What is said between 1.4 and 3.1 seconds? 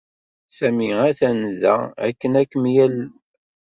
da akken ad kem-yalel.